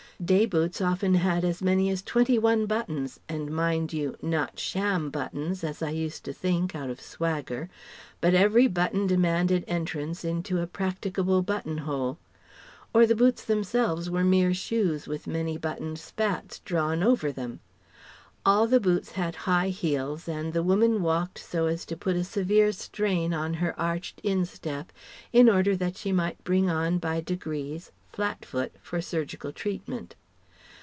Day 0.23 0.45
boots 0.45 0.81
often 0.81 1.15
had 1.15 1.43
as 1.43 1.63
many 1.63 1.89
as 1.89 2.03
twenty 2.03 2.37
one 2.37 2.67
buttons 2.67 3.19
and, 3.27 3.49
mind 3.49 3.91
you, 3.91 4.15
not 4.21 4.59
sham, 4.59 5.09
buttons, 5.09 5.63
as 5.63 5.81
I 5.81 5.89
used 5.89 6.23
to 6.25 6.31
think, 6.31 6.75
out 6.75 6.91
of 6.91 7.01
swagger; 7.01 7.71
but 8.21 8.35
every 8.35 8.67
button 8.67 9.07
demanded 9.07 9.63
entrance 9.67 10.23
into 10.23 10.61
a 10.61 10.67
practicable 10.67 11.41
button 11.41 11.79
hole. 11.79 12.19
Or 12.93 13.07
the 13.07 13.15
boots 13.15 13.43
themselves 13.43 14.11
were 14.11 14.23
mere 14.23 14.53
shoes 14.53 15.07
with 15.07 15.25
many 15.25 15.57
buttoned 15.57 15.97
spats 15.97 16.59
drawn 16.59 17.01
over 17.01 17.31
them. 17.31 17.59
All 18.45 18.67
the 18.67 18.79
boots 18.79 19.13
had 19.13 19.35
high 19.47 19.69
heels 19.69 20.27
and 20.27 20.53
the 20.53 20.63
woman 20.63 21.01
walked 21.01 21.39
so 21.39 21.65
as 21.65 21.83
to 21.87 21.97
put 21.97 22.15
a 22.15 22.23
severe 22.23 22.71
strain 22.73 23.33
on 23.33 23.55
her 23.55 23.79
arched 23.79 24.21
instep 24.23 24.91
in 25.33 25.49
order 25.49 25.75
that 25.77 25.97
she 25.97 26.11
might 26.11 26.43
bring 26.43 26.69
on 26.69 26.99
by 26.99 27.21
degrees 27.21 27.91
"flat 28.11 28.43
foot" 28.43 28.71
for 28.81 28.99
surgical 28.99 29.53
treatment. 29.53 30.15